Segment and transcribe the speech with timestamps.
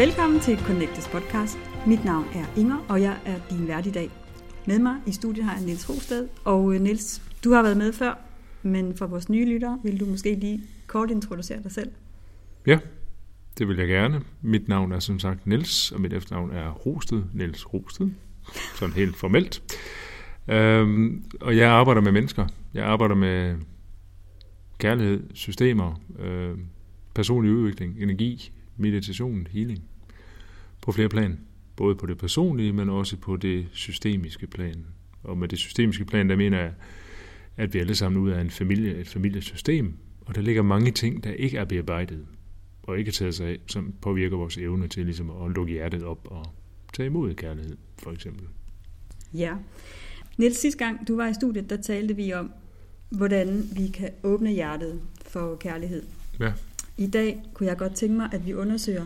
[0.00, 1.58] Velkommen til Connectes podcast.
[1.86, 4.10] Mit navn er Inger, og jeg er din vært i dag.
[4.66, 6.28] Med mig i studiet har jeg Niels Rosted.
[6.44, 8.18] Og øh, Niels, du har været med før,
[8.62, 11.90] men for vores nye lyttere vil du måske lige kort introducere dig selv.
[12.66, 12.78] Ja,
[13.58, 14.22] det vil jeg gerne.
[14.42, 18.10] Mit navn er som sagt Niels, og mit efternavn er Rosted, Niels Rosted,
[18.74, 19.62] sådan helt formelt.
[20.48, 22.46] Øhm, og jeg arbejder med mennesker.
[22.74, 23.56] Jeg arbejder med
[24.78, 26.58] kærlighed, systemer, øh,
[27.14, 29.82] personlig udvikling, energi, meditation, healing.
[30.82, 31.40] På flere plan.
[31.76, 34.86] Både på det personlige, men også på det systemiske plan.
[35.22, 36.72] Og med det systemiske plan, der mener jeg,
[37.56, 41.24] at vi alle sammen ud af en familie, et familiesystem, og der ligger mange ting,
[41.24, 42.26] der ikke er bearbejdet,
[42.82, 46.28] og ikke taget sig af, som påvirker vores evne til ligesom at lukke hjertet op
[46.30, 46.46] og
[46.92, 48.46] tage imod kærlighed, for eksempel.
[49.34, 49.54] Ja.
[50.38, 52.52] Niels, sidste gang du var i studiet, der talte vi om,
[53.10, 56.02] hvordan vi kan åbne hjertet for kærlighed.
[56.40, 56.52] Ja.
[57.00, 59.04] I dag kunne jeg godt tænke mig, at vi undersøger,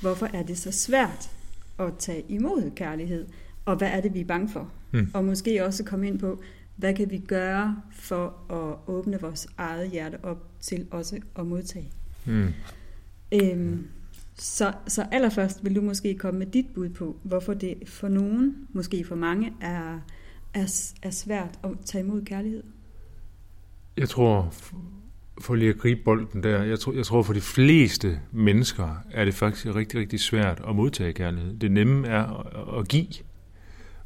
[0.00, 1.30] hvorfor er det så svært
[1.78, 3.26] at tage imod kærlighed,
[3.64, 4.70] og hvad er det, vi er bange for?
[4.92, 5.10] Mm.
[5.14, 6.40] Og måske også komme ind på,
[6.76, 11.92] hvad kan vi gøre for at åbne vores eget hjerte op til også at modtage?
[12.26, 12.48] Mm.
[13.32, 13.86] Øhm,
[14.34, 18.68] så, så allerførst vil du måske komme med dit bud på, hvorfor det for nogen,
[18.72, 20.00] måske for mange, er,
[20.54, 22.62] er, er svært at tage imod kærlighed.
[23.96, 24.52] Jeg tror,
[25.40, 29.24] for lige at gribe bolden der, jeg tror, jeg tror for de fleste mennesker er
[29.24, 31.56] det faktisk rigtig, rigtig svært at modtage kærlighed.
[31.56, 33.06] Det nemme er at, at give,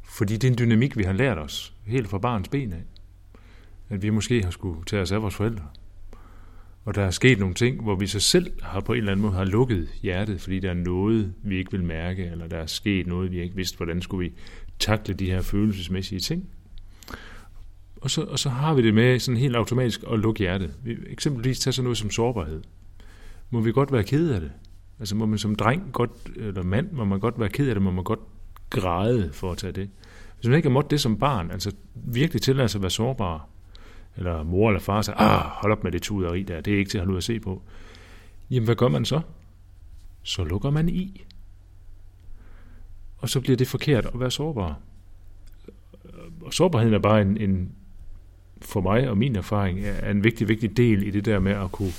[0.03, 2.83] fordi det er en dynamik, vi har lært os helt fra barns ben af.
[3.89, 5.63] At vi måske har skulle tage os af vores forældre.
[6.85, 9.21] Og der er sket nogle ting, hvor vi så selv har på en eller anden
[9.21, 12.65] måde har lukket hjertet, fordi der er noget, vi ikke vil mærke, eller der er
[12.65, 14.35] sket noget, vi ikke vidste, hvordan skulle vi
[14.79, 16.49] takle de her følelsesmæssige ting.
[18.01, 20.73] Og så, og så har vi det med sådan helt automatisk at lukke hjertet.
[20.83, 22.61] Vi, eksempelvis tage sådan noget som sårbarhed.
[23.49, 24.51] Må vi godt være ked af det?
[24.99, 27.81] Altså må man som dreng godt, eller mand, må man godt være ked af det,
[27.81, 28.19] må man godt
[28.69, 29.89] græde for at tage det.
[30.35, 33.47] Hvis man ikke har måttet det som barn, altså virkelig tillade sig at være sårbar,
[34.17, 36.91] eller mor eller far siger, ah, hold op med det tuderi der, det er ikke
[36.91, 37.61] til at holde ud at se på.
[38.49, 39.21] Jamen, hvad gør man så?
[40.23, 41.25] Så lukker man i.
[43.17, 44.79] Og så bliver det forkert at være sårbar.
[46.41, 47.71] Og sårbarheden er bare en, en
[48.61, 51.71] for mig og min erfaring, er en vigtig, vigtig del i det der med at
[51.71, 51.93] kunne,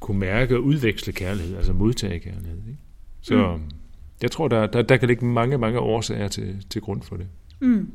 [0.00, 2.58] kunne mærke og udveksle kærlighed, altså modtage kærlighed.
[2.68, 2.80] Ikke?
[3.20, 3.62] Så mm.
[4.22, 7.26] jeg tror, der, der, der kan ligge mange, mange årsager til, til grund for det.
[7.60, 7.90] Mm.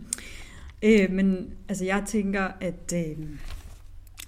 [0.83, 3.25] Øh, men altså, jeg tænker, at øh,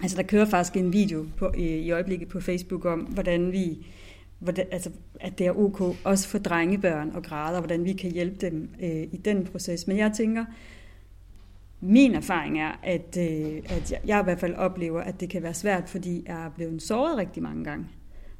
[0.02, 3.86] altså, der kører faktisk en video på, øh, i øjeblikket på Facebook om, hvordan vi
[4.38, 4.90] hvordan, altså,
[5.20, 9.02] at det er ok også for drengebørn og grader, hvordan vi kan hjælpe dem øh,
[9.12, 9.86] i den proces.
[9.86, 10.44] Men jeg tænker,
[11.84, 15.42] min erfaring er, at, øh, at jeg, jeg i hvert fald oplever, at det kan
[15.42, 17.86] være svært, fordi jeg er blevet såret rigtig mange gange.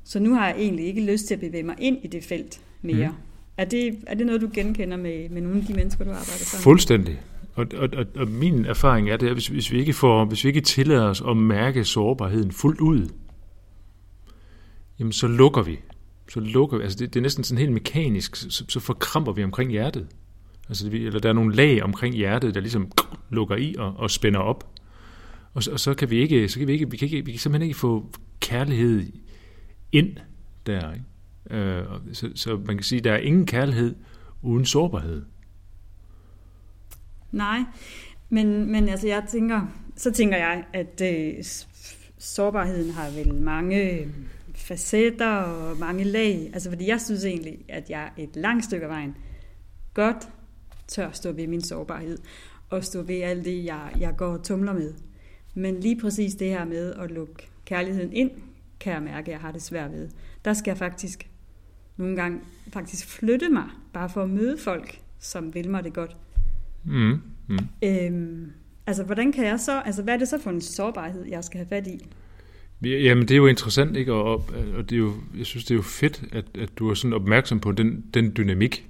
[0.05, 2.61] Så nu har jeg egentlig ikke lyst til at bevæge mig ind i det felt
[2.83, 3.09] mere.
[3.09, 3.15] Mm.
[3.57, 6.45] Er, det, er det noget, du genkender med, med nogle af de mennesker, du arbejder
[6.45, 7.21] sammen Fuldstændig.
[7.55, 10.45] Og, og, og, og min erfaring er det, at hvis, hvis, vi ikke får, hvis
[10.45, 13.09] vi ikke tillader os at mærke sårbarheden fuldt ud,
[14.99, 15.79] jamen så lukker vi.
[16.29, 16.83] Så lukker vi.
[16.83, 20.07] Altså det, det er næsten sådan helt mekanisk, så, så forkramper vi omkring hjertet.
[20.69, 22.93] Altså, eller der er nogle lag omkring hjertet, der ligesom
[23.31, 24.71] lukker i og, og spænder op.
[25.55, 27.41] Og, og så kan vi ikke, så kan vi ikke, vi kan ikke, vi kan
[27.41, 28.11] simpelthen ikke få
[28.41, 29.13] kærlighed
[29.93, 30.17] ind
[30.67, 30.93] der.
[30.93, 31.05] Ikke?
[31.51, 33.95] Øh, så, så man kan sige, at der er ingen kærlighed
[34.43, 35.25] uden sårbarhed.
[37.33, 37.61] Nej,
[38.29, 39.61] men, men altså jeg tænker,
[39.97, 41.45] så tænker jeg, at øh,
[42.19, 44.09] sårbarheden har vel mange
[44.55, 46.51] facetter og mange lag.
[46.53, 49.17] Altså fordi jeg synes egentlig, at jeg et langt stykke af vejen
[49.95, 50.29] godt
[50.89, 52.19] tør stå ved min sårbarhed
[52.71, 54.95] og stå ved alt det, jeg, jeg går og tumler med.
[55.55, 58.31] Men lige præcis det her med at lukke kærligheden ind,
[58.81, 60.09] kan jeg mærke, at jeg har det svært ved.
[60.45, 61.29] Der skal jeg faktisk
[61.97, 62.41] nogle gange
[62.73, 66.17] faktisk flytte mig, bare for at møde folk, som vil mig det godt.
[66.85, 67.21] Mm.
[67.49, 67.59] Mm.
[67.83, 68.53] Øhm,
[68.87, 71.59] altså, hvordan kan jeg så, altså, hvad er det så for en sårbarhed, jeg skal
[71.59, 72.01] have fat i?
[72.83, 74.13] Jamen, det er jo interessant, ikke?
[74.13, 74.45] Og,
[74.77, 77.13] og det er jo, jeg synes, det er jo fedt, at, at du er sådan
[77.13, 78.87] opmærksom på den, den dynamik.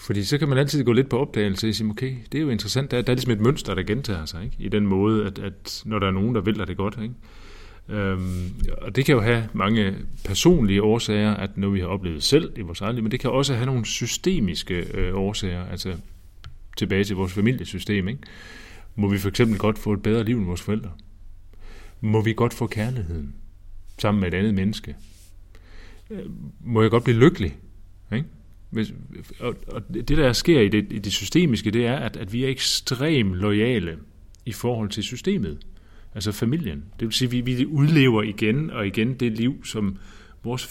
[0.00, 2.50] Fordi så kan man altid gå lidt på opdagelse og sige, okay, det er jo
[2.50, 4.56] interessant, der, der er ligesom et mønster, der gentager sig, ikke?
[4.58, 7.14] I den måde, at, at når der er nogen, der vil det godt, ikke?
[7.88, 9.94] Øhm, og det kan jo have mange
[10.24, 13.30] personlige årsager, at når vi har oplevet selv i vores eget liv, men det kan
[13.30, 15.96] også have nogle systemiske øh, årsager, altså
[16.76, 18.08] tilbage til vores familiesystem.
[18.08, 18.20] Ikke?
[18.96, 20.90] Må vi for eksempel godt få et bedre liv end vores forældre?
[22.00, 23.34] Må vi godt få kærligheden
[23.98, 24.96] sammen med et andet menneske?
[26.10, 26.24] Øh,
[26.60, 27.56] må jeg godt blive lykkelig?
[28.12, 28.28] Ikke?
[28.70, 28.94] Hvis,
[29.40, 32.44] og, og det, der sker i det, i det systemiske, det er, at, at vi
[32.44, 33.98] er ekstremt lojale
[34.46, 35.58] i forhold til systemet,
[36.14, 36.84] altså familien.
[37.00, 39.96] Det vil sige, at vi, vi udlever igen og igen det liv, som
[40.44, 40.66] vores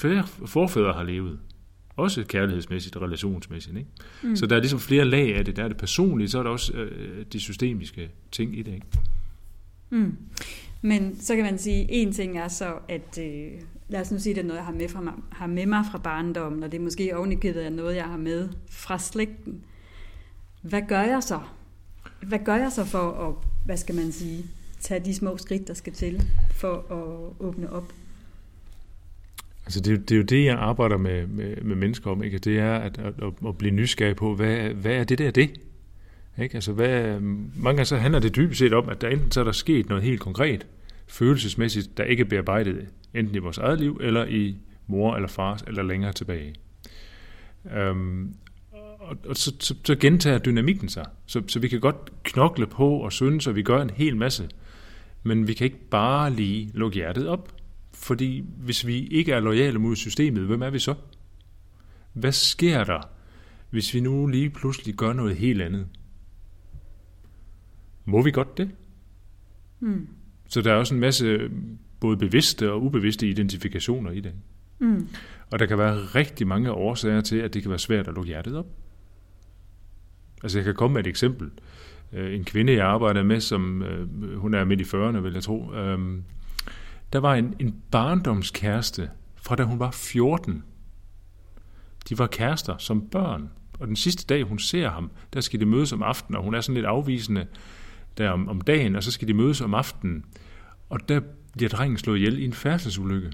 [0.46, 1.40] forfædre har levet.
[1.96, 3.78] også kærlighedsmæssigt og relationsmæssigt.
[3.78, 3.90] Ikke?
[4.24, 4.36] Mm.
[4.36, 5.56] Så der er ligesom flere lag af det.
[5.56, 8.74] Der er det personlige, så er der også øh, de systemiske ting i det.
[8.74, 8.86] Ikke?
[9.90, 10.16] Mm.
[10.82, 13.52] Men så kan man sige, at en ting er så, at øh,
[13.90, 15.66] lad os nu sige, at det er noget, jeg har med, fra mig, har med
[15.66, 19.64] mig fra barndommen, og det er måske ovenikøbet er noget, jeg har med fra slægten.
[20.62, 21.40] Hvad gør jeg så?
[22.22, 23.36] Hvad gør jeg så for at,
[23.66, 24.46] hvad skal man sige,
[24.80, 27.94] tage de små skridt, der skal til for at åbne op?
[29.66, 32.38] Altså det, det er jo det, jeg arbejder med, med, med mennesker om, ikke?
[32.38, 33.14] det er at, at,
[33.48, 35.50] at blive nysgerrig på, hvad, hvad er det der det?
[36.42, 36.56] Ikke?
[36.56, 39.44] Altså hvad, mange gange så handler det dybest set om, at der enten så er
[39.44, 40.68] der sket noget helt konkret,
[41.08, 44.58] følelsesmæssigt, der ikke er bearbejdet, enten i vores eget liv, eller i
[44.88, 46.56] mor eller fars, eller længere tilbage.
[47.76, 48.34] Øhm,
[49.00, 51.06] og, og så, så, så gentager dynamikken sig.
[51.26, 54.50] Så, så vi kan godt knokle på og synes, og vi gør en hel masse.
[55.24, 57.56] Men vi kan ikke bare lige lukke hjertet op.
[57.94, 60.96] Fordi hvis vi ikke er lojale mod systemet, hvem er vi så?
[62.14, 63.10] Hvad sker der,
[63.70, 65.88] hvis vi nu lige pludselig gør noget helt andet?
[68.10, 68.72] Må vi godt det?
[69.80, 70.08] Mm.
[70.48, 71.50] Så der er også en masse
[72.00, 74.34] både bevidste og ubevidste identifikationer i det.
[74.80, 75.08] Mm.
[75.52, 78.28] Og der kan være rigtig mange årsager til, at det kan være svært at lukke
[78.28, 78.68] hjertet op.
[80.44, 81.52] Altså jeg kan komme med et eksempel.
[82.14, 85.44] Øh, en kvinde, jeg arbejder med, som øh, hun er midt i 40'erne, vil jeg
[85.44, 85.74] tro.
[85.74, 86.24] Øhm,
[87.14, 90.64] der var en, en barndomskæreste, fra da hun var 14.
[92.10, 93.50] De var kærester som børn.
[93.80, 96.54] Og den sidste dag, hun ser ham, der skal de mødes om aftenen, og hun
[96.54, 97.46] er sådan lidt afvisende
[98.20, 100.26] der om, om dagen, og så skal de mødes om aftenen.
[100.90, 101.20] Og der
[101.58, 103.32] bliver drengen slået ihjel i en færdselsulykke.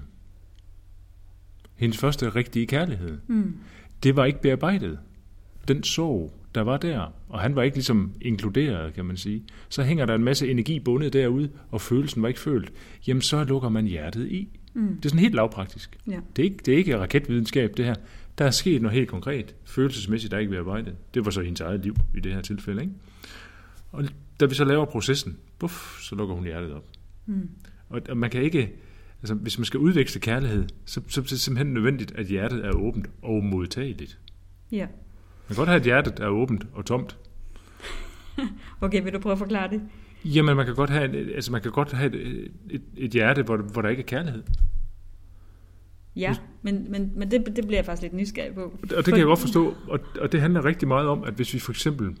[1.74, 3.18] Hendes første rigtige kærlighed.
[3.26, 3.56] Mm.
[4.02, 4.98] Det var ikke bearbejdet.
[5.68, 9.44] Den sorg, der var der, og han var ikke ligesom inkluderet, kan man sige.
[9.68, 12.72] Så hænger der en masse energi bundet derude, og følelsen var ikke følt.
[13.06, 14.48] Jamen, så lukker man hjertet i.
[14.74, 14.96] Mm.
[14.96, 15.98] Det er sådan helt lavpraktisk.
[16.06, 16.20] Ja.
[16.36, 17.94] Det, er ikke, det er ikke raketvidenskab, det her.
[18.38, 20.96] Der er sket noget helt konkret, følelsesmæssigt, der ikke bearbejdet.
[21.14, 22.82] Det var så hendes eget liv i det her tilfælde.
[22.82, 22.94] Ikke?
[23.96, 24.04] Og
[24.40, 26.84] da vi så laver processen, buff, så lukker hun hjertet op.
[27.26, 27.48] Mm.
[27.88, 28.72] Og, og man kan ikke,
[29.22, 32.66] altså hvis man skal udveksle kærlighed, så, så, så er det simpelthen nødvendigt, at hjertet
[32.66, 34.18] er åbent og modtageligt.
[34.72, 34.86] Ja.
[34.86, 37.18] Man kan godt have et hjerte, der er åbent og tomt.
[38.80, 39.82] okay, vil du prøve at forklare det?
[40.24, 43.56] Jamen, man kan godt have, altså, man kan godt have et, et, et hjerte, hvor,
[43.56, 44.42] hvor der ikke er kærlighed.
[46.16, 48.78] Ja, men, men, men det, det bliver jeg faktisk lidt nysgerrig på.
[48.82, 51.54] Og det kan jeg godt forstå, og, og det handler rigtig meget om, at hvis
[51.54, 52.16] vi for eksempel,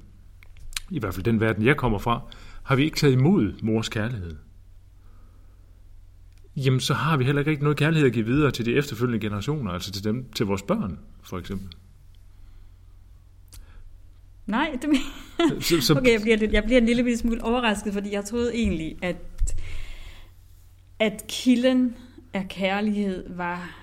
[0.90, 2.20] i hvert fald den verden, jeg kommer fra,
[2.62, 4.36] har vi ikke taget imod mors kærlighed,
[6.56, 9.70] jamen så har vi heller ikke noget kærlighed at give videre til de efterfølgende generationer,
[9.70, 11.68] altså til dem, til vores børn, for eksempel.
[14.46, 14.90] Nej, det
[15.64, 18.96] så, så, okay, jeg bliver, jeg bliver en lille smule overrasket, fordi jeg troede egentlig,
[19.02, 19.16] at,
[20.98, 21.96] at kilden
[22.32, 23.76] af kærlighed var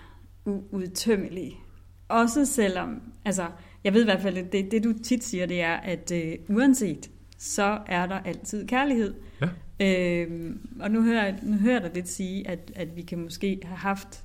[0.45, 1.59] uudtømmelig.
[2.07, 3.47] Også selvom, altså,
[3.83, 6.35] jeg ved i hvert fald, at det, det du tit siger, det er, at øh,
[6.47, 9.13] uanset, så er der altid kærlighed.
[9.41, 9.49] Ja.
[9.81, 13.59] Øhm, og nu hører, nu hører jeg dig lidt sige, at, at vi kan måske
[13.63, 14.23] have haft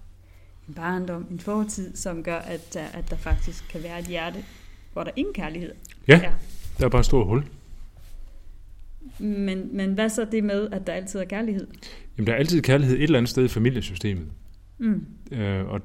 [0.68, 4.44] en barndom, en fortid, som gør, at, at der faktisk kan være et hjerte,
[4.92, 5.72] hvor der ingen kærlighed
[6.08, 6.32] Ja, ja.
[6.78, 7.44] der er bare et stort hul.
[9.18, 11.66] Men, men hvad så det med, at der altid er kærlighed?
[12.16, 14.26] Jamen, der er altid kærlighed et eller andet sted i familiesystemet.
[14.78, 15.06] Mm.
[15.32, 15.80] Øh, og,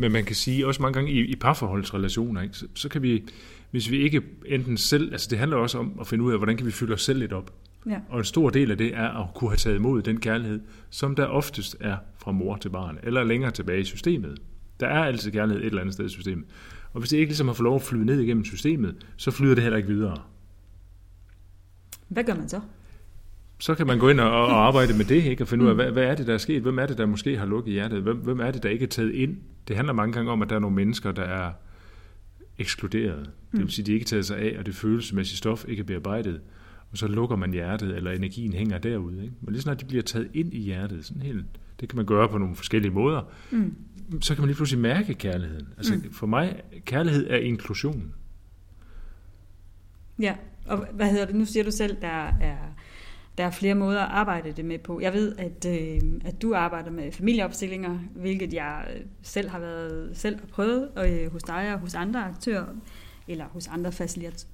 [0.00, 3.24] men man kan sige også mange gange i, i parforholdsrelationer, ikke, så, så kan vi,
[3.70, 6.56] hvis vi ikke enten selv, altså det handler også om at finde ud af, hvordan
[6.56, 7.54] kan vi fylde os selv lidt op.
[7.86, 7.98] Ja.
[8.08, 11.14] Og en stor del af det er at kunne have taget imod den kærlighed, som
[11.16, 14.38] der oftest er fra mor til barn, eller længere tilbage i systemet.
[14.80, 16.44] Der er altid kærlighed et eller andet sted i systemet.
[16.92, 19.54] Og hvis det ikke ligesom har fået lov at flyde ned igennem systemet, så flyder
[19.54, 20.22] det heller ikke videre.
[22.08, 22.60] Hvad gør man så?
[23.60, 25.44] Så kan man gå ind og, og arbejde med det, ikke?
[25.44, 26.62] og finde ud af, hvad, hvad er det, der er sket?
[26.62, 28.02] Hvem er det, der måske har lukket hjertet?
[28.02, 29.36] Hvem, hvem er det, der ikke er taget ind?
[29.68, 31.52] Det handler mange gange om, at der er nogle mennesker, der er
[32.58, 33.30] ekskluderet.
[33.52, 35.84] Det vil sige, at de ikke taget sig af, og det følelsesmæssige stof ikke er
[35.84, 36.40] bearbejdet.
[36.92, 39.22] Og så lukker man hjertet, eller energien hænger derude.
[39.22, 39.34] Ikke?
[39.40, 41.44] Men lige snart de bliver taget ind i hjertet, sådan helt,
[41.80, 43.22] det kan man gøre på nogle forskellige måder.
[43.50, 43.74] Mm
[44.20, 45.68] så kan man lige pludselig mærke kærligheden.
[45.76, 46.12] Altså mm.
[46.12, 48.14] for mig, kærlighed er inklusion.
[50.18, 50.34] Ja,
[50.66, 51.34] og hvad hedder det?
[51.34, 52.56] Nu siger du selv, der er,
[53.40, 55.00] der er flere måder at arbejde det med på.
[55.00, 58.84] Jeg ved, at, øh, at du arbejder med familieopstillinger, hvilket jeg
[59.22, 62.66] selv har været selv har prøvet øh, hos dig og hos andre aktører,
[63.28, 63.92] eller hos andre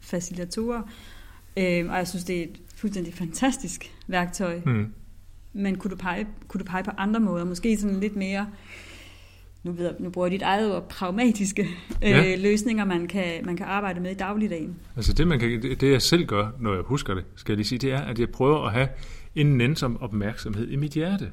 [0.00, 0.82] facilitatorer.
[1.56, 4.60] Øh, og jeg synes, det er et fuldstændig fantastisk værktøj.
[4.66, 4.92] Mm.
[5.52, 7.44] Men kunne du, pege, kunne du pege på andre måder?
[7.44, 8.46] Måske sådan lidt mere
[9.66, 11.62] nu, ved, nu bruger jeg dit eget ord, pragmatiske
[12.02, 12.36] øh, ja.
[12.36, 14.76] løsninger, man kan, man kan arbejde med i dagligdagen.
[14.96, 17.56] Altså det, man kan, det, det jeg selv gør, når jeg husker det, skal jeg
[17.56, 18.88] lige sige, det er, at jeg prøver at have
[19.34, 21.32] en nænsom opmærksomhed i mit hjerte.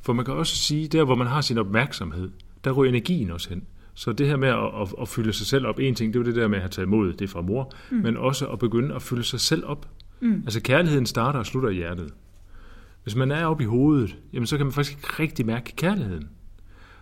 [0.00, 2.30] For man kan også sige, der hvor man har sin opmærksomhed,
[2.64, 3.62] der ryger energien også hen.
[3.94, 6.24] Så det her med at, at, at fylde sig selv op, en ting, det er
[6.24, 7.96] jo det der med at have taget imod det fra mor, mm.
[7.96, 9.88] men også at begynde at fylde sig selv op.
[10.20, 10.42] Mm.
[10.44, 12.12] Altså kærligheden starter og slutter i hjertet.
[13.02, 16.28] Hvis man er oppe i hovedet, jamen så kan man faktisk ikke rigtig mærke kærligheden.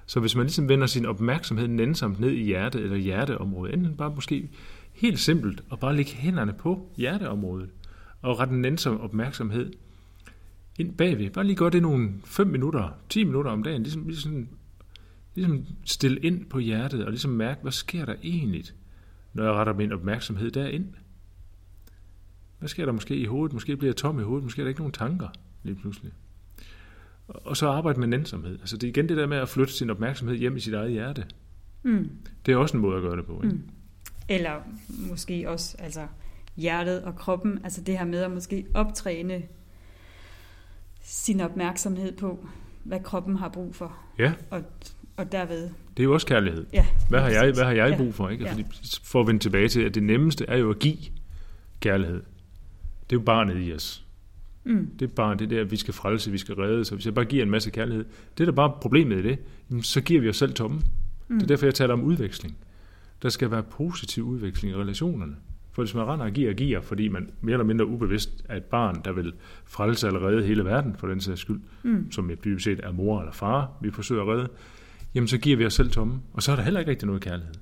[0.07, 4.15] Så hvis man ligesom vender sin opmærksomhed nænsomt ned i hjertet eller hjerteområdet, enten bare
[4.15, 4.51] måske
[4.93, 7.71] helt simpelt og bare lægge hænderne på hjerteområdet
[8.23, 9.73] og rette en nænsom opmærksomhed
[10.79, 11.31] ind bagved.
[11.31, 14.49] Bare lige gøre det nogle 5 minutter, 10 minutter om dagen, ligesom, ligesom,
[15.35, 18.65] ligesom stille ind på hjertet og ligesom mærke, hvad sker der egentlig,
[19.33, 20.87] når jeg retter min opmærksomhed derind.
[22.59, 23.53] Hvad sker der måske i hovedet?
[23.53, 25.29] Måske bliver jeg tom i hovedet, måske er der ikke nogen tanker
[25.63, 26.13] lige pludselig.
[27.29, 28.59] Og så arbejde med nænsomhed.
[28.61, 30.91] Altså det er igen det der med at flytte sin opmærksomhed hjem i sit eget
[30.93, 31.25] hjerte.
[31.83, 32.11] Mm.
[32.47, 33.41] Det er også en måde at gøre det på.
[33.45, 33.57] Ikke?
[33.57, 33.63] Mm.
[34.29, 34.55] Eller
[34.89, 36.07] måske også altså
[36.57, 37.61] hjertet og kroppen.
[37.65, 39.43] Altså det her med at måske optræne
[41.03, 42.49] sin opmærksomhed på,
[42.85, 43.97] hvad kroppen har brug for.
[44.19, 44.33] Ja.
[44.51, 44.63] Og,
[45.17, 45.71] og derved...
[45.97, 46.67] Det er jo også kærlighed.
[46.73, 46.87] Ja.
[47.09, 48.29] Hvad har jeg, hvad har jeg brug for?
[48.29, 48.45] Ikke?
[48.45, 48.51] Ja.
[48.51, 48.65] Fordi,
[49.03, 50.97] for at vende tilbage til, at det nemmeste er jo at give
[51.81, 52.23] kærlighed.
[53.11, 54.06] Det er jo barnet i os.
[54.67, 54.91] Mm.
[54.99, 56.85] Det er bare det der, vi skal frelse, vi skal redde.
[56.85, 58.05] Så hvis jeg bare giver en masse kærlighed,
[58.39, 59.39] det er da bare problemet i det,
[59.83, 60.81] så giver vi os selv tomme.
[61.29, 61.35] Mm.
[61.39, 62.57] Det er derfor, jeg taler om udveksling.
[63.23, 65.37] Der skal være positiv udveksling i relationerne.
[65.73, 68.57] For hvis man render og giver og giver, fordi man mere eller mindre ubevidst er
[68.57, 69.33] et barn, der vil
[69.65, 72.13] frelse eller redde hele verden for den sags skyld, mm.
[72.13, 74.49] som jeg dybest set er mor eller far, vi forsøger at redde,
[75.15, 76.21] jamen så giver vi os selv tomme.
[76.33, 77.55] Og så er der heller ikke rigtig noget kærlighed.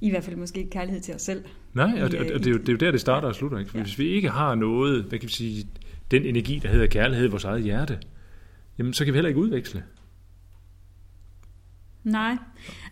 [0.00, 1.44] I hvert fald måske ikke kærlighed til os selv.
[1.76, 3.58] Nej, og det, og det, er, jo, det er jo der, det starter og slutter.
[3.58, 3.70] Ikke?
[3.70, 3.84] For ja.
[3.84, 5.68] hvis vi ikke har noget, hvad kan vi sige,
[6.10, 7.98] den energi, der hedder kærlighed i vores eget hjerte,
[8.78, 9.84] jamen så kan vi heller ikke udveksle.
[12.04, 12.36] Nej,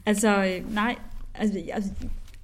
[0.07, 0.97] altså øh, nej,
[1.35, 1.91] altså, altså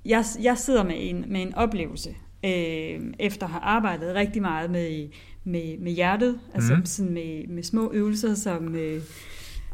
[0.04, 2.10] jeg, jeg sidder med en, med en oplevelse,
[2.44, 5.08] øh, efter at have arbejdet rigtig meget med,
[5.44, 6.86] med, med hjertet, altså mm.
[6.86, 9.00] sådan med, med små øvelser, som, øh,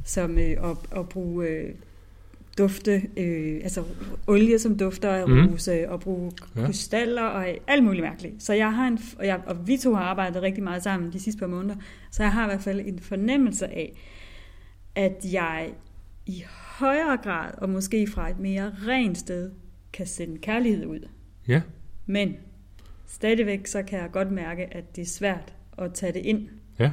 [0.04, 1.74] som øh, at, at bruge øh,
[2.58, 3.84] dufte, øh, altså
[4.26, 5.46] olie som dufter af mm.
[5.46, 6.66] rose, og bruge ja.
[6.66, 8.42] krystaller og alt muligt mærkeligt.
[8.42, 11.20] Så jeg har en, og, jeg, og vi to har arbejdet rigtig meget sammen de
[11.20, 11.76] sidste par måneder,
[12.10, 13.96] så jeg har i hvert fald en fornemmelse af,
[14.94, 15.70] at jeg
[16.26, 16.44] i
[16.78, 19.50] højere grad, og måske fra et mere rent sted,
[19.92, 21.08] kan sende kærlighed ud.
[21.48, 21.62] Ja.
[22.06, 22.36] Men
[23.06, 26.48] stadigvæk så kan jeg godt mærke, at det er svært at tage det ind.
[26.78, 26.90] Ja.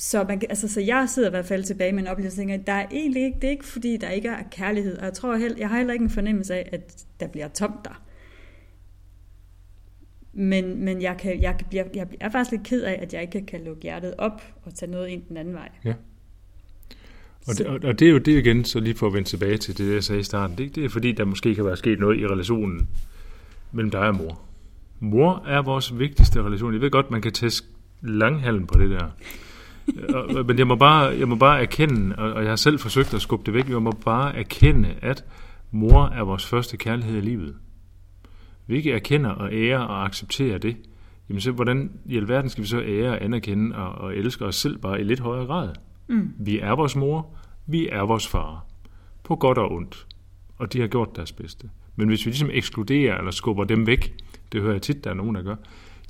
[0.00, 2.72] Så, man, altså, så jeg sidder i hvert fald tilbage med en oplevelse, at der
[2.72, 4.98] er egentlig ikke, det er ikke fordi, der ikke er kærlighed.
[4.98, 7.84] Og jeg tror heller, jeg har heller ikke en fornemmelse af, at der bliver tomt
[7.84, 8.02] der.
[10.32, 13.46] Men, men jeg, kan, jeg, bliver, jeg er faktisk lidt ked af, at jeg ikke
[13.46, 15.68] kan lukke hjertet op og tage noget ind den anden vej.
[15.84, 15.94] Ja.
[17.46, 19.78] Og det, og det er jo det igen, så lige for at vende tilbage til
[19.78, 20.58] det, jeg sagde i starten.
[20.58, 22.88] Det, det er fordi, der måske kan være sket noget i relationen
[23.72, 24.40] mellem dig og mor.
[25.00, 26.72] Mor er vores vigtigste relation.
[26.72, 27.66] Jeg ved godt, man kan tæske
[28.02, 29.10] langhalm på det der.
[30.46, 33.46] Men jeg må bare, jeg må bare erkende, og jeg har selv forsøgt at skubbe
[33.46, 35.24] det væk, jeg må bare erkende, at
[35.70, 37.56] mor er vores første kærlighed i livet.
[38.66, 40.76] Vi ikke erkender og ære og accepterer det,
[41.28, 44.56] jamen så hvordan i alverden skal vi så ære og anerkende og, og elske os
[44.56, 45.68] selv bare i lidt højere grad?
[46.08, 46.32] Mm.
[46.38, 48.66] Vi er vores mor, vi er vores far.
[49.24, 50.06] På godt og ondt.
[50.58, 51.70] Og de har gjort deres bedste.
[51.96, 54.14] Men hvis vi ligesom ekskluderer eller skubber dem væk,
[54.52, 55.56] det hører jeg tit, der er nogen, der gør,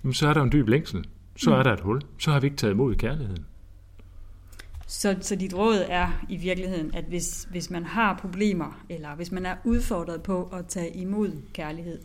[0.04, 1.04] jamen så er der en dyb længsel.
[1.36, 1.56] Så mm.
[1.56, 2.00] er der et hul.
[2.18, 3.44] Så har vi ikke taget imod kærligheden.
[4.90, 9.32] Så, så dit råd er i virkeligheden, at hvis, hvis man har problemer, eller hvis
[9.32, 11.98] man er udfordret på at tage imod kærlighed,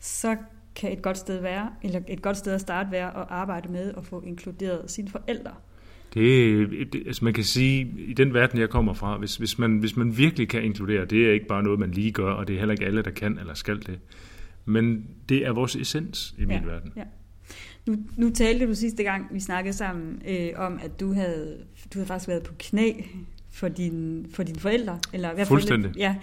[0.00, 0.36] så
[0.74, 3.94] kan et godt sted være, eller et godt sted at starte være at arbejde med
[3.96, 5.54] at få inkluderet sine forældre
[6.14, 9.78] det, det, altså man kan sige, i den verden, jeg kommer fra, hvis, hvis, man,
[9.78, 12.54] hvis man virkelig kan inkludere, det er ikke bare noget, man lige gør, og det
[12.54, 13.98] er heller ikke alle, der kan eller skal det.
[14.64, 16.92] Men det er vores essens i min ja, verden.
[16.96, 17.02] Ja.
[17.88, 21.56] Nu, nu talte du sidste gang, vi snakkede sammen, øh, om, at du havde,
[21.94, 22.92] du havde faktisk været på knæ
[23.50, 24.98] for, din, for dine forældre.
[25.12, 25.96] Eller hvad Fuldstændig.
[25.96, 26.14] Ja.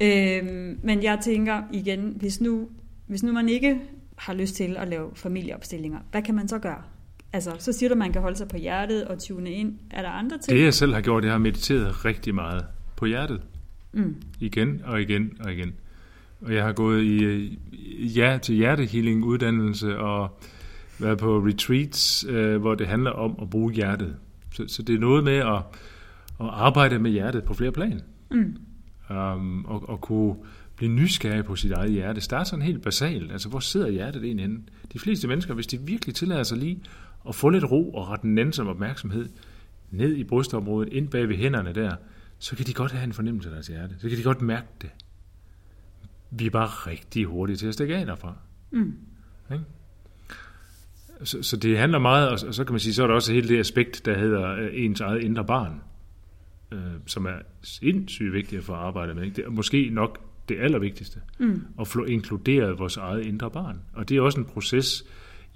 [0.00, 2.68] Øh, men jeg tænker igen, hvis nu,
[3.06, 3.80] hvis nu man ikke
[4.16, 6.82] har lyst til at lave familieopstillinger, hvad kan man så gøre?
[7.32, 9.74] Altså, så siger du, at man kan holde sig på hjertet og tune ind.
[9.90, 10.58] Er der andre ting?
[10.58, 12.64] Det jeg selv har gjort, jeg har mediteret rigtig meget
[12.96, 13.40] på hjertet.
[13.92, 14.16] Mm.
[14.40, 15.74] Igen og igen og igen.
[16.40, 17.58] Og jeg har gået i
[17.98, 20.40] ja til hjertehealing uddannelse og
[20.98, 24.16] været på retreats, øh, hvor det handler om at bruge hjertet.
[24.52, 25.62] Så, så det er noget med at,
[26.40, 28.00] at arbejde med hjertet på flere plan.
[28.30, 28.56] Mm.
[29.10, 30.36] Um, og, og kunne
[30.76, 32.20] blive nysgerrig på sit eget hjerte.
[32.20, 33.32] Start sådan helt basalt.
[33.32, 34.62] Altså, hvor sidder hjertet egentlig henne?
[34.92, 36.80] De fleste mennesker, hvis de virkelig tillader sig lige
[37.20, 39.28] og få lidt ro og rette en nænsom opmærksomhed
[39.90, 41.96] ned i brystområdet, ind bag ved hænderne der,
[42.38, 43.94] så kan de godt have en fornemmelse af deres hjerte.
[43.98, 44.90] Så kan de godt mærke det.
[46.30, 48.34] Vi er bare rigtig hurtige til at stikke af derfra.
[48.70, 48.94] Mm.
[49.46, 49.60] Okay?
[51.24, 53.48] Så, så det handler meget, og så kan man sige, så er der også hele
[53.48, 55.80] det aspekt, der hedder øh, ens eget indre barn.
[56.72, 59.24] øh, som er sindssygt vigtigt at få arbejdet med.
[59.24, 59.36] Ikke?
[59.36, 61.62] Det er måske nok det allervigtigste, mm.
[61.80, 63.80] at få inkluderet vores eget indre barn.
[63.92, 65.04] Og det er også en proces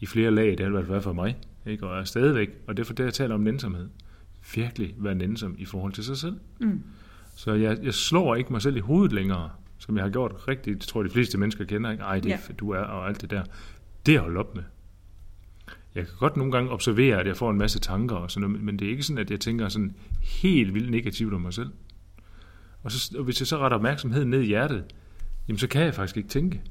[0.01, 1.87] i flere lag, det har det været for mig, ikke?
[1.87, 3.89] og er stadigvæk, og derfor det, jeg taler om nænsomhed.
[4.55, 6.37] Virkelig være nænsom i forhold til sig selv.
[6.61, 6.83] Mm.
[7.37, 10.81] Så jeg, jeg slår ikke mig selv i hovedet længere, som jeg har gjort rigtigt,
[10.81, 12.03] det tror jeg de fleste mennesker kender, ikke?
[12.03, 12.39] Ej, det ja.
[12.59, 13.43] du er, og alt det der.
[14.07, 14.63] Det er holdt op med.
[15.99, 18.64] Jeg kan godt nogle gange observere, at jeg får en masse tanker og sådan noget,
[18.64, 21.71] men det er ikke sådan, at jeg tænker sådan helt vildt negativt om mig selv.
[22.83, 24.85] Og, så, og hvis jeg så retter opmærksomheden ned i hjertet,
[25.49, 26.62] jamen så kan jeg faktisk ikke tænke.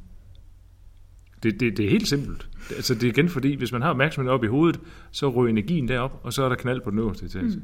[1.44, 2.50] Det, det, det er helt simpelt.
[2.76, 4.80] Altså det er igen fordi, hvis man har opmærksomheden op i hovedet,
[5.12, 7.46] så ryger energien derop, og så er der knald på den øverste etage.
[7.46, 7.62] Mm.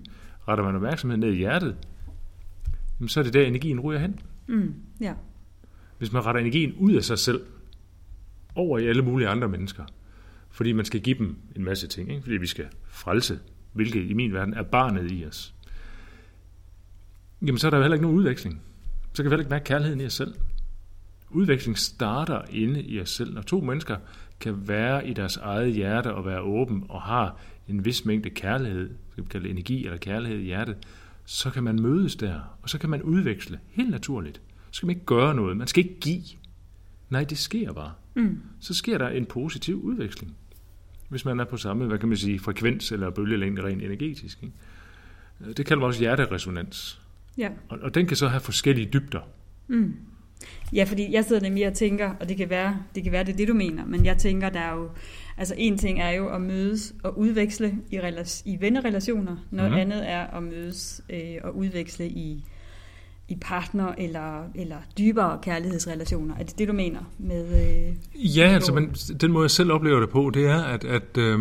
[0.48, 1.76] Retter man opmærksomheden ned i hjertet,
[3.00, 4.20] jamen så er det der, energien ryger hen.
[4.48, 4.74] Mm.
[5.02, 5.14] Ja.
[5.98, 7.42] Hvis man retter energien ud af sig selv,
[8.56, 9.84] over i alle mulige andre mennesker,
[10.54, 12.22] fordi man skal give dem en masse ting, ikke?
[12.22, 13.40] fordi vi skal frelse,
[13.74, 15.54] hvilket i min verden er barnet i os,
[17.42, 18.62] jamen så er der jo heller ikke nogen udveksling.
[19.14, 20.34] Så kan vi heller ikke mærke kærligheden i os selv.
[21.30, 23.34] Udveksling starter inde i os selv.
[23.34, 23.98] Når to mennesker
[24.40, 28.90] kan være i deres eget hjerte og være åben og har en vis mængde kærlighed,
[29.12, 30.78] skal vi kalde energi eller kærlighed i hjertet,
[31.26, 34.42] så kan man mødes der, og så kan man udveksle helt naturligt.
[34.72, 36.24] Så skal man ikke gøre noget, man skal ikke give.
[37.10, 37.92] Nej, det sker bare.
[38.16, 38.42] Mm.
[38.60, 40.36] Så sker der en positiv udveksling.
[41.10, 44.44] Hvis man er på samme, hvad kan man sige, frekvens eller bølgelængde rent energetisk.
[44.44, 44.56] Ikke?
[45.58, 47.02] Det kalder man også hjerteresonans.
[47.38, 47.50] Ja.
[47.70, 49.22] Og, og den kan så have forskellige dybder.
[49.68, 49.96] Mm.
[50.74, 53.34] Ja, fordi jeg sidder nemlig og tænker, og det kan være, det kan være det,
[53.34, 54.90] er det du mener, men jeg tænker, der er jo,
[55.38, 58.00] altså en ting er jo at mødes og udveksle i,
[58.46, 59.78] i vennerelationer, noget mm.
[59.78, 62.44] andet er at mødes øh, og udveksle i,
[63.34, 66.36] i partner eller, eller dybere kærlighedsrelationer.
[66.36, 67.46] Er det det, du mener med...
[67.46, 68.90] Øh, ja, altså, men
[69.22, 71.40] den måde, jeg selv oplever det på, det er, at, at øh,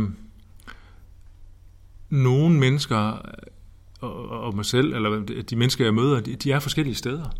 [2.11, 2.97] nogle mennesker
[4.01, 7.37] og, og mig selv, eller de mennesker, jeg møder, de, de er forskellige steder.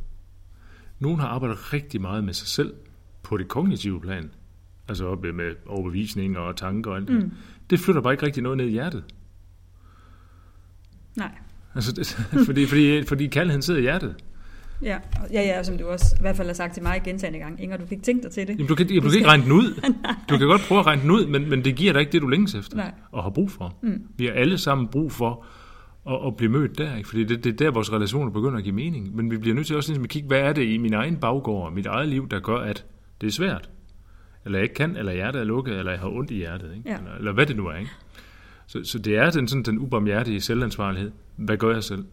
[0.99, 2.75] Nogle har arbejdet rigtig meget med sig selv
[3.23, 4.31] på det kognitive plan,
[4.89, 7.17] altså op med overbevisninger og tanker og alt det.
[7.17, 7.31] Mm.
[7.71, 9.05] Det flytter bare ikke rigtig noget ned i hjertet.
[11.17, 11.31] Nej.
[11.75, 12.07] Altså, det,
[12.47, 14.15] fordi, fordi, fordi kærligheden sidder i hjertet.
[14.83, 14.99] Ja,
[15.33, 17.63] ja, ja, som du også i hvert fald har sagt til mig gentagende gange.
[17.63, 18.55] Inger, du fik tænkt dig til det.
[18.55, 19.81] Jamen, du kan, du, du kan ikke regne den ud.
[20.29, 22.23] du kan godt prøve at regne den ud, men, men det giver dig ikke det,
[22.23, 22.93] du længes efter Nej.
[23.13, 23.77] og har brug for.
[23.83, 24.03] Mm.
[24.17, 25.45] Vi har alle sammen brug for
[26.11, 27.09] at, at blive mødt der, ikke?
[27.09, 29.17] fordi det, det er der, vores relationer begynder at give mening.
[29.17, 31.17] Men vi bliver nødt til også ligesom at kigge, hvad er det i min egen
[31.17, 32.85] baggård, mit eget liv, der gør, at
[33.21, 33.71] det er svært.
[34.45, 36.75] Eller jeg ikke kan, eller hjertet er lukket, eller jeg har ondt i hjertet.
[36.77, 36.91] Ikke?
[36.91, 36.97] Ja.
[36.99, 37.77] Eller, eller hvad det nu er.
[37.77, 37.91] Ikke?
[38.67, 41.11] Så, så det er den, sådan, den ubarmhjertige selvansvarlighed.
[41.37, 42.05] Hvad gør jeg selv?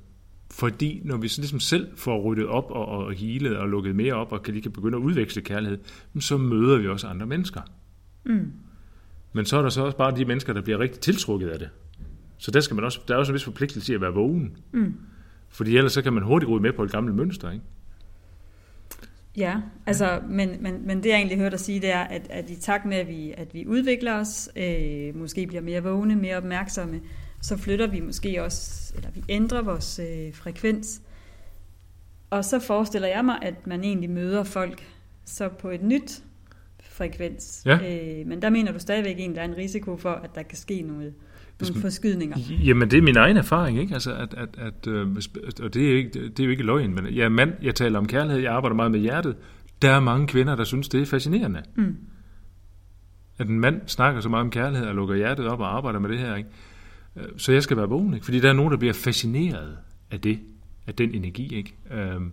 [0.60, 4.13] Fordi når vi så ligesom selv får ryddet op og, og healet og lukket mere
[4.13, 5.78] op, og kan lige kan begynde at udveksle kærlighed,
[6.19, 7.62] så møder vi også andre mennesker.
[8.26, 8.52] Mm.
[9.34, 11.69] Men så er der så også bare de mennesker, der bliver rigtig tiltrukket af det.
[12.38, 14.58] Så der, skal man også, der er også en vis forpligtelse i at være vågen.
[14.72, 14.93] Mm.
[15.50, 17.65] Fordi ellers så kan man hurtigt ryge med på et gammelt mønster, ikke?
[19.38, 22.50] Ja, altså, men, men, men det jeg egentlig hørte dig sige, det er, at, at
[22.50, 26.38] i takt med, at vi, at vi udvikler os, øh, måske bliver mere vågne, mere
[26.38, 27.00] opmærksomme,
[27.41, 31.02] så flytter vi måske også, eller vi ændrer vores øh, frekvens.
[32.30, 34.84] Og så forestiller jeg mig, at man egentlig møder folk
[35.25, 36.23] så på et nyt
[36.84, 37.63] frekvens.
[37.65, 37.73] Ja.
[37.73, 40.58] Øh, men der mener du stadigvæk egentlig, der er en risiko for, at der kan
[40.58, 41.13] ske noget,
[41.62, 42.38] nogle forskydninger.
[42.65, 43.93] Jamen, det er min egen erfaring, ikke?
[43.93, 45.08] Altså, at, at, at, øh,
[45.63, 47.99] og det er, ikke, det er jo ikke løgn, men jeg er mand, jeg taler
[47.99, 49.36] om kærlighed, jeg arbejder meget med hjertet.
[49.82, 51.63] Der er mange kvinder, der synes, det er fascinerende.
[51.75, 51.97] Mm.
[53.38, 56.10] At en mand snakker så meget om kærlighed og lukker hjertet op og arbejder med
[56.10, 56.49] det her, ikke?
[57.15, 58.24] Øh, så jeg skal være vågen, ikke?
[58.26, 59.78] Fordi der er nogen, der bliver fascineret
[60.12, 60.39] af det,
[60.88, 61.76] af den energi, ikke?
[61.91, 62.32] Øhm,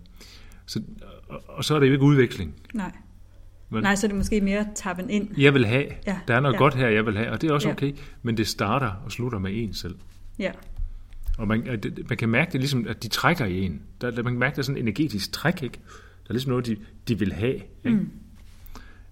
[0.66, 0.82] så,
[1.28, 2.54] og, og så er det jo ikke udveksling.
[2.74, 2.92] Nej.
[3.70, 3.82] Vel?
[3.82, 5.28] Nej, så er det måske mere tappen ind.
[5.40, 5.86] Jeg vil have.
[6.06, 6.58] Ja, Der er noget ja.
[6.58, 7.74] godt her, jeg vil have, og det er også Ja.
[7.74, 7.92] okay.
[8.22, 9.94] Men det starter og slutter med en selv.
[10.38, 10.52] Ja,
[11.38, 13.82] Og man, det- man kan mærke det ligesom, at de trækker i en.
[14.00, 15.78] Der, man kan mærke, der er sådan en energetisk træk, ikke?
[16.24, 16.76] Der er ligesom noget, de,
[17.08, 17.54] de vil have.
[17.54, 17.96] Ikke?
[17.98, 18.10] Mm.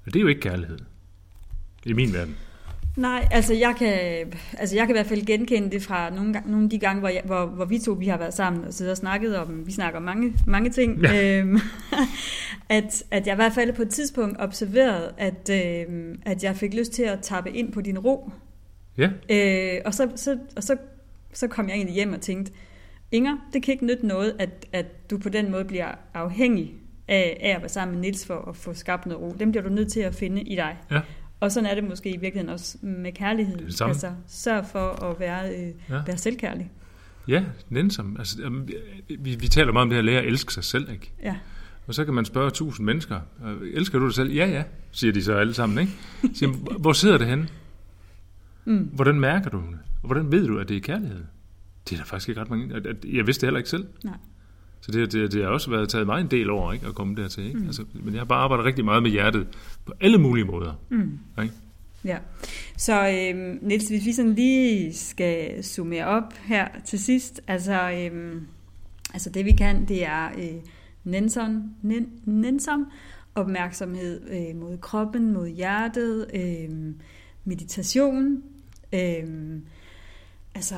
[0.06, 0.78] Og det er jo ikke kærlighed.
[1.86, 2.36] I min verden.
[2.96, 3.92] Nej, altså jeg kan,
[4.58, 7.00] altså jeg kan i hvert fald genkende det fra nogle, gange, nogle af de gange,
[7.00, 9.66] hvor, jeg, hvor, hvor vi to vi har været sammen og siddet og snakket om,
[9.66, 11.38] vi snakker om mange, mange ting, Ja.
[11.38, 11.58] øhm,
[12.68, 16.74] at, at jeg i hvert fald på et tidspunkt observerede, at, øhm, at jeg fik
[16.74, 18.30] lyst til at tappe ind på din ro.
[18.98, 20.76] Ja, Øh, og så, så, og så,
[21.32, 22.52] så kom jeg egentlig hjem og tænkte,
[23.12, 26.74] Inger, det kan ikke nytte noget, at, at du på den måde bliver afhængig
[27.08, 29.34] af, af at være sammen med Nils for at få skabt noget ro.
[29.40, 30.76] Dem bliver du nødt til at finde i dig.
[30.90, 31.00] Ja.
[31.40, 33.66] Og sådan er det måske i virkeligheden også med kærligheden.
[33.66, 33.82] Det det.
[33.82, 36.02] Altså, sørg for at være, øh, Ja.
[36.06, 36.70] være selvkærlig.
[37.28, 38.16] ja nænsom.
[38.18, 38.50] Altså,
[39.18, 41.12] vi, vi taler meget om det her at lære at elske sig selv, ikke?
[41.22, 41.36] Ja.
[41.86, 44.32] Og så kan man spørge tusind mennesker, øh, elsker du dig selv?
[44.32, 45.92] Ja, ja, siger de så alle sammen, ikke?
[46.38, 47.48] Siger, hvor sidder det henne?
[48.64, 48.78] Mm.
[48.92, 49.78] Hvordan mærker du det?
[50.02, 51.24] Og hvordan ved du, at det er kærlighed?
[51.88, 52.74] Det er der faktisk ikke ret mange.
[53.12, 53.86] Jeg vidste det heller ikke selv.
[54.04, 54.14] Nej.
[54.84, 57.14] Så det, det, det har også været taget mig en del over ikke, at komme
[57.16, 57.46] dertil.
[57.46, 57.58] Ikke?
[57.58, 57.66] Mm.
[57.66, 59.46] Altså, men jeg har bare arbejdet rigtig meget med hjertet
[59.86, 60.72] på alle mulige måder.
[60.90, 61.18] Mm.
[61.42, 61.54] Ikke?
[62.04, 62.18] Ja.
[62.76, 68.46] Så øhm, Niels, hvis vi sådan lige skal summere op her til sidst, altså, øhm,
[69.12, 70.60] altså det vi kan, det er øh,
[71.04, 72.86] nænsom, nen, nænsom
[73.34, 76.94] opmærksomhed øh, mod kroppen, mod hjertet, øh,
[77.44, 78.42] meditation,
[78.92, 79.58] øh,
[80.54, 80.76] altså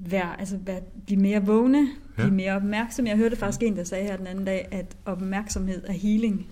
[0.00, 2.22] vær, altså vær, blive mere vågne, ja.
[2.22, 3.06] blive mere opmærksom.
[3.06, 6.46] Jeg hørte faktisk en, der sagde her den anden dag, at opmærksomhed er healing.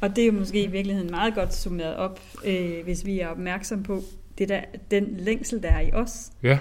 [0.00, 3.28] Og det er jo måske i virkeligheden meget godt summeret op, øh, hvis vi er
[3.28, 4.02] opmærksom på
[4.38, 6.30] det der, den længsel, der er i os.
[6.42, 6.58] Ja.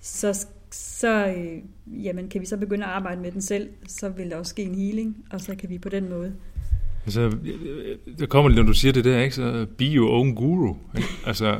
[0.00, 1.62] Så, så øh,
[2.04, 4.62] jamen, kan vi så begynde at arbejde med den selv, så vil der også ske
[4.62, 6.34] en healing, og så kan vi på den måde
[7.04, 7.36] Altså,
[8.18, 10.76] der kommer, når du siger det der, ikke, så be your own guru.
[10.96, 11.08] Ikke?
[11.26, 11.58] Altså,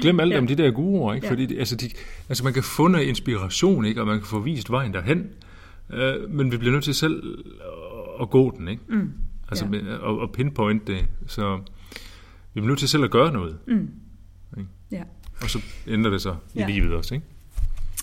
[0.00, 0.38] glem alt ja.
[0.38, 1.26] om de der guruer, ikke?
[1.26, 1.32] Ja.
[1.32, 1.90] Fordi, altså, de,
[2.28, 4.00] altså, man kan få noget inspiration, ikke?
[4.00, 5.26] Og man kan få vist vejen derhen.
[5.92, 7.44] Øh, men vi bliver nødt til selv
[8.20, 8.82] at gå den, ikke?
[8.88, 9.12] Mm.
[9.48, 9.96] Altså, ja.
[9.96, 11.06] og, og pinpoint det.
[11.26, 11.56] Så
[12.54, 13.56] vi bliver nødt til selv at gøre noget.
[13.66, 13.88] Mm.
[14.58, 14.70] Ikke?
[14.92, 15.02] Ja.
[15.42, 16.68] Og så ændrer det sig ja.
[16.68, 17.26] i livet også, ikke?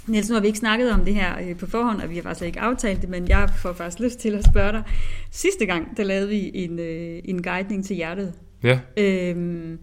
[0.09, 2.21] Niels, nu har vi ikke snakket om det her øh, på forhånd, og vi har
[2.21, 4.83] faktisk ikke aftalt det, men jeg får faktisk lyst til at spørge dig.
[5.31, 8.33] Sidste gang, der lavede vi en, øh, en guidning til hjertet.
[8.63, 8.79] Ja.
[8.97, 9.79] Øhm,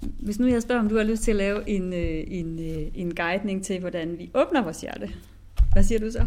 [0.00, 2.58] hvis nu jeg spørger, om du har lyst til at lave en, øh, en,
[2.94, 5.10] en guidning til, hvordan vi åbner vores hjerte,
[5.72, 6.26] hvad siger du så?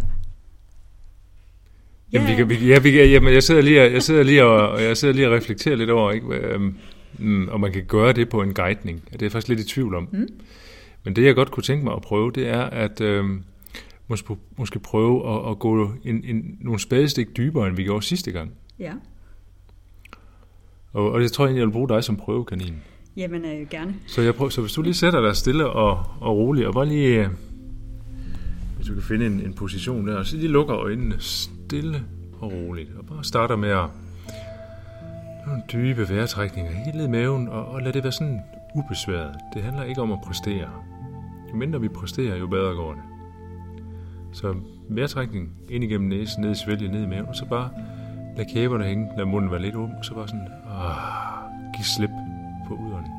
[2.14, 4.70] Jamen, vi kan, vi, ja, vi kan, jamen, jeg sidder lige, jeg sidder lige og,
[4.70, 6.76] og jeg sidder lige og reflekterer lidt over, ikke, øhm,
[7.20, 9.06] mm, om man kan gøre det på en guidning.
[9.06, 10.08] Det er jeg faktisk lidt i tvivl om.
[10.12, 10.28] Mm.
[11.06, 13.26] Men det, jeg godt kunne tænke mig at prøve, det er at øh,
[14.08, 18.32] måske, måske prøve at, at gå en, en, nogle spadestik dybere, end vi gjorde sidste
[18.32, 18.52] gang.
[18.80, 18.94] Ja.
[20.94, 22.76] Og, og jeg tror egentlig, jeg vil bruge dig som prøvekanin.
[23.18, 23.96] Jamen, øh, gerne.
[24.08, 26.86] Så, jeg prøver, så hvis du lige sætter dig stille og, og roligt, og bare
[26.86, 27.30] lige, øh,
[28.76, 32.04] hvis du kan finde en, en position der, og så lige lukker øjnene stille
[32.40, 33.86] og roligt, og bare starter med at
[35.48, 36.72] nogle dybe vejrtrækninger
[37.04, 38.40] i maven, og, og lad det være sådan
[38.76, 39.36] ubesværet.
[39.54, 40.70] Det handler ikke om at præstere.
[41.56, 43.02] Jo mindre vi præsterer, jo bedre går det.
[44.32, 44.56] Så
[44.90, 47.70] vejrtrækning ind igennem næsen, ned i svælget, ned i maven, og så bare
[48.38, 52.10] lad kæberne hænge, lad munden være lidt åben, og så bare sådan, ah, giv slip
[52.68, 53.12] på udånden.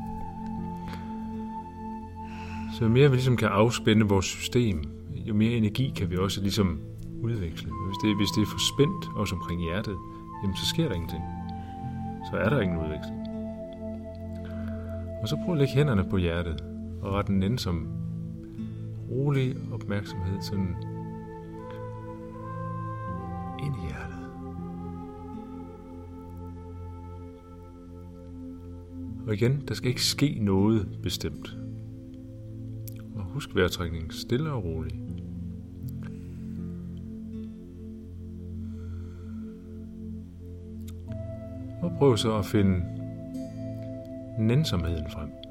[2.73, 4.83] Så jo mere vi ligesom kan afspænde vores system,
[5.15, 6.79] jo mere energi kan vi også ligesom
[7.21, 7.69] udveksle.
[7.87, 9.95] Hvis det, hvis det er for spændt, også omkring hjertet,
[10.43, 11.23] jamen så sker der ingenting.
[12.31, 13.17] Så er der ingen udveksling.
[15.21, 16.63] Og så prøv at lægge hænderne på hjertet
[17.01, 17.96] og ret den ind som
[19.11, 20.75] rolig opmærksomhed sådan
[23.59, 24.17] ind i hjertet.
[29.27, 31.57] Og igen, der skal ikke ske noget bestemt.
[33.15, 34.95] Og husk vejrtrækningen stille og roligt.
[41.81, 42.83] Og prøv så at finde
[44.39, 45.46] nænsomheden frem.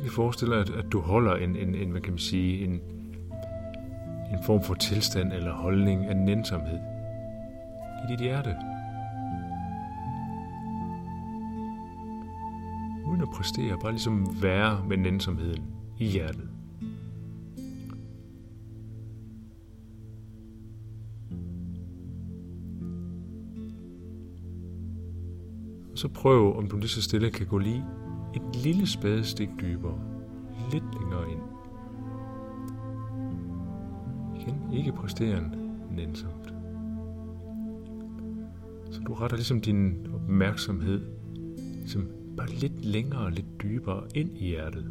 [0.00, 2.70] Virkelig forestille dig, at, at du holder en, en, en, hvad kan man sige, en,
[4.32, 6.78] en form for tilstand eller holdning af nænsomhed
[8.04, 8.56] i dit hjerte.
[13.06, 15.64] Uden at præstere, bare ligesom være med nænsomheden
[15.98, 16.48] i hjertet.
[25.94, 27.84] så prøv, om du lige så stille kan gå lige
[28.34, 30.00] et lille spadestik dybere,
[30.72, 31.40] lidt længere ind.
[34.40, 35.58] Igen, ikke præsterende,
[35.90, 36.54] nænsomt.
[38.90, 41.00] Så du retter ligesom din opmærksomhed
[41.74, 44.90] ligesom bare lidt længere og lidt dybere ind i hjertet.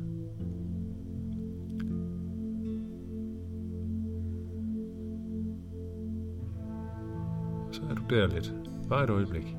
[7.72, 8.54] Så er du der lidt.
[8.90, 9.56] Bare et øjeblik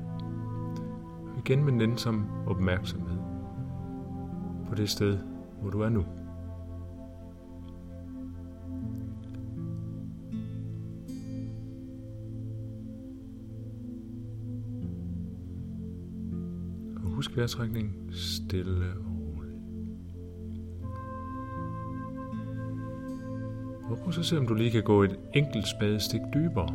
[1.45, 3.10] igen med nænsom opmærksomhed
[4.71, 5.17] på det sted,
[5.61, 6.05] hvor du er nu.
[16.95, 19.55] Og husk vejrtrækning stille og roligt.
[23.83, 26.67] Og prøv så at se, om du lige kan gå et enkelt spadestik dybere.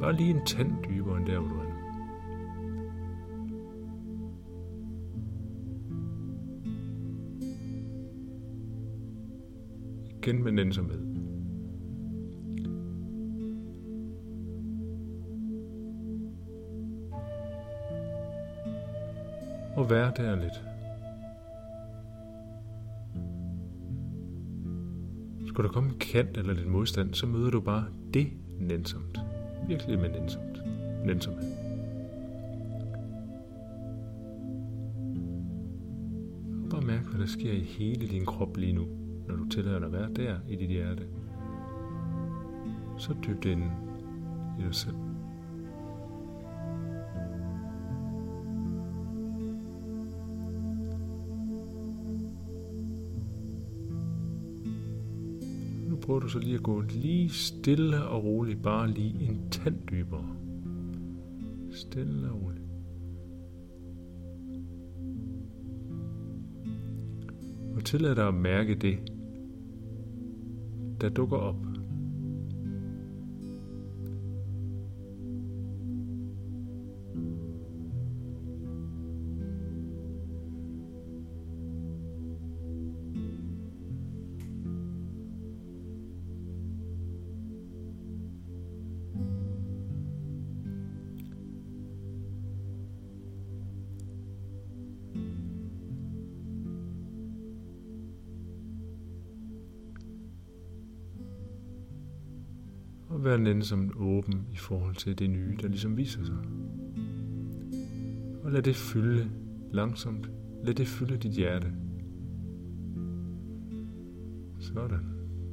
[0.00, 1.63] Bare lige en tand dybere end der, hvor du er
[10.32, 10.72] nu.
[10.72, 10.98] sig med.
[19.76, 20.64] Og vær der lidt.
[25.48, 27.84] Skulle der komme en kant eller lidt modstand, så møder du bare
[28.14, 28.26] det
[28.60, 29.18] nænsomt.
[29.68, 30.62] Virkelig med nænsomt.
[31.06, 31.52] Nænsomhed.
[36.64, 39.78] Og bare mærk, hvad der sker i hele din krop lige nu, når du tillader
[39.78, 41.02] dig at være der i dit hjerte.
[42.98, 43.62] Så dybt ind
[44.58, 44.96] i dig selv.
[55.88, 59.76] Nu prøver du så lige at gå lige stille og roligt, bare lige en tand
[59.90, 60.28] dybere.
[61.70, 62.64] Stille og roligt.
[67.76, 69.13] Og tillad dig at mærke det,
[71.04, 71.73] der dukker op.
[103.46, 106.36] Og som åben i forhold til det nye, der ligesom viser sig.
[108.42, 109.30] Og lad det fylde
[109.72, 110.30] langsomt.
[110.64, 111.72] Lad det fylde dit hjerte.
[114.60, 115.00] Sådan.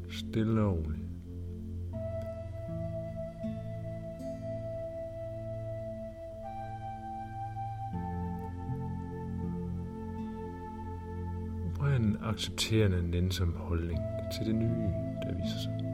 [0.09, 1.01] Stille og roligt.
[11.79, 13.99] og en accepterende, nænsom holdning
[14.33, 14.91] til det nye,
[15.23, 15.90] der viser sig.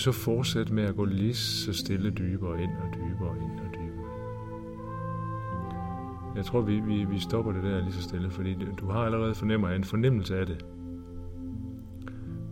[0.00, 3.86] Så fortsætte med at gå lige så stille dybere ind og dybere ind og dybere
[3.86, 3.90] ind.
[6.36, 9.34] Jeg tror, vi, vi, vi stopper det der lige så stille, fordi du har allerede
[9.34, 10.64] fornemmer en fornemmelse af det.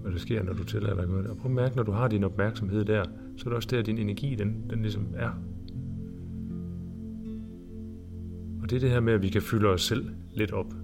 [0.04, 1.30] Og det sker, når du tillader dig at gøre det.
[1.30, 3.04] Og prøv at mærke, når du har din opmærksomhed der,
[3.36, 5.30] så er det også der, din energi, den, den ligesom er.
[8.62, 10.74] Og det er det her med, at vi kan fylde os selv lidt op.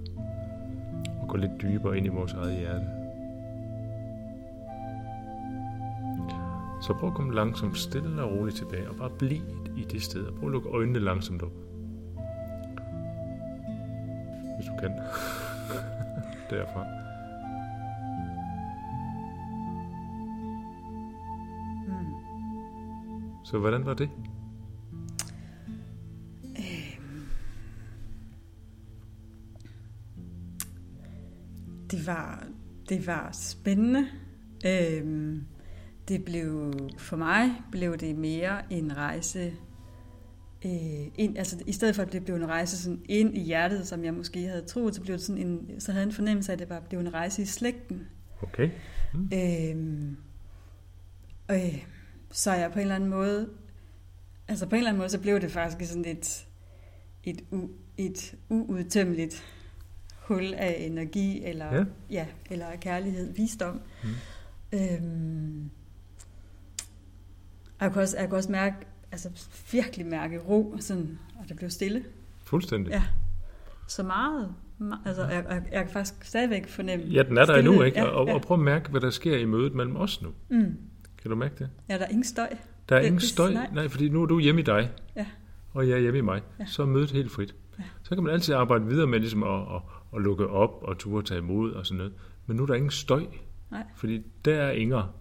[1.21, 3.04] Og gå lidt dybere ind i vores eget hjerte.
[6.85, 9.41] Så prøv at komme langsomt, stille og roligt tilbage, og bare bliv
[9.77, 10.25] i det sted.
[10.25, 11.51] Og prøv at lukke øjnene langsomt op.
[14.55, 14.91] Hvis du kan.
[16.49, 16.85] Derfra.
[21.87, 23.45] Mm.
[23.45, 24.09] Så hvordan var det?
[31.91, 32.43] Det var,
[32.89, 34.07] det var spændende.
[34.65, 35.45] Øhm,
[36.07, 39.53] det blev, for mig blev det mere en rejse,
[40.65, 43.87] øh, ind, altså i stedet for at det blev en rejse sådan ind i hjertet,
[43.87, 46.51] som jeg måske havde troet, så blev det sådan en, så havde jeg en fornemmelse
[46.51, 48.07] af, at det var, blev en rejse i slægten.
[48.41, 48.69] Okay.
[49.13, 49.29] Mm.
[49.33, 50.17] Øhm,
[51.51, 51.85] øh,
[52.31, 53.49] så jeg på en eller anden måde,
[54.47, 56.47] altså på en eller anden måde, så blev det faktisk sådan et,
[57.23, 59.43] et, u, et uudtømmeligt
[60.19, 61.83] hul af energi, eller, Ja.
[62.09, 63.81] ja, eller kærlighed, visdom.
[64.03, 64.09] Mm.
[64.79, 65.69] Øhm,
[67.79, 68.75] og jeg kunne også, jeg kunne også mærke,
[69.11, 69.29] altså
[69.71, 72.03] virkelig mærke ro, sådan, og det blev stille.
[72.45, 72.91] Fuldstændig.
[72.91, 73.03] Ja.
[73.87, 74.53] Så meget.
[74.81, 77.99] me- Altså, jeg, jeg, jeg kan faktisk stadigvæk fornemme Ja, den er der endnu, ikke?
[77.99, 78.33] Ja, og, ja.
[78.33, 80.29] og prøv at mærke, hvad der sker i mødet mellem os nu.
[80.49, 80.77] Mm.
[81.21, 81.69] Kan du mærke det?
[81.89, 82.47] Ja, der er ingen støj.
[82.89, 83.53] Der er Det- ingen støj.
[83.53, 83.69] nej.
[83.73, 84.91] Nej, fordi nu er du hjemme i dig.
[85.15, 85.25] Ja.
[85.73, 86.41] Og jeg er hjemme i mig.
[86.59, 86.65] Ja.
[86.65, 87.55] Så er mødet helt frit.
[87.79, 87.83] Ja.
[88.03, 89.81] Så kan man altid arbejde videre med ligesom at, at,
[90.15, 92.13] at lukke op og turde tage imod og sådan noget.
[92.45, 93.25] Men nu er der ingen støj.
[93.71, 93.83] Nej.
[93.95, 95.15] Fordi der er Inger,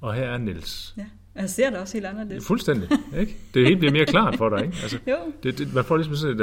[0.00, 0.94] og her er Niels.
[0.96, 1.06] Ja.
[1.40, 2.46] Og Jeg ser det også helt Det er anderledes.
[2.46, 3.36] fuldstændig, ikke?
[3.54, 4.76] Det hele bliver mere klart for dig, ikke?
[4.82, 6.40] Altså, Jo, det, det, man får ligesom sådan et...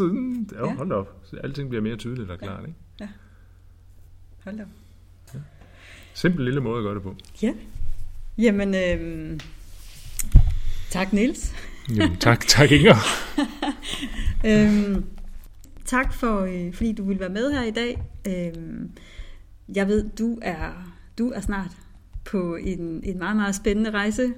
[0.00, 0.74] Uh, ja, Ja.
[0.74, 1.22] hold op.
[1.44, 3.12] Alting bliver mere tydeligt og klart, ikke?
[4.44, 4.62] hold da.
[4.62, 4.68] op.
[6.14, 7.16] Simpel lille måde at gøre det på.
[7.42, 7.52] Ja.
[8.38, 9.40] Jamen, øhm,
[10.90, 11.54] tak Niels.
[11.96, 12.94] Jamen, tak, tak Inger.
[14.46, 15.04] øhm,
[15.84, 18.02] tak for, øh, fordi du vil være med her i dag.
[18.26, 18.90] Øhm,
[19.74, 21.70] jeg ved, du er, du er snart
[22.30, 24.32] på en, en meget, meget spændende rejse.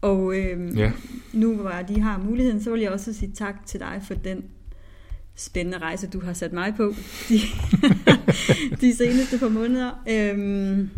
[0.00, 0.92] Og øhm, Ja.
[1.32, 4.14] nu hvor jeg lige har muligheden, så vil jeg også sige tak til dig for
[4.14, 4.44] den
[5.34, 6.94] spændende rejse, du har sat mig på
[7.28, 7.38] de,
[8.80, 9.90] de seneste par måneder.
[10.10, 10.90] Øhm,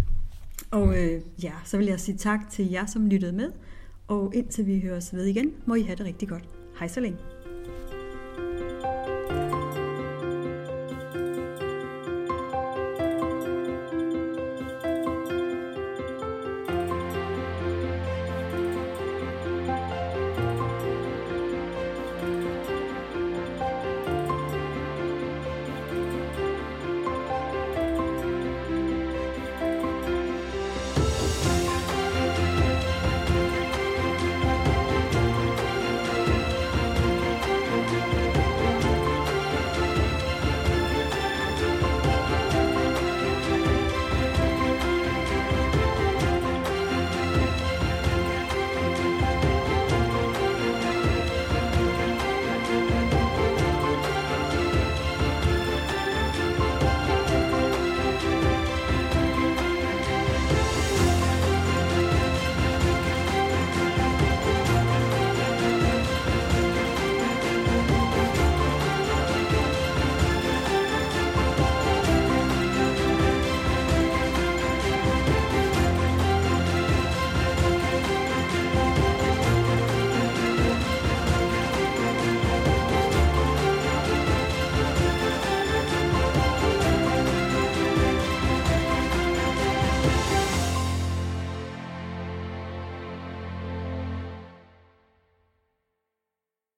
[0.70, 3.52] og øh, ja, så vil jeg sige tak til jer, som lyttede med.
[4.08, 6.44] Og indtil vi høres ved igen, må I have det rigtig godt.
[6.78, 7.18] Hej så længe.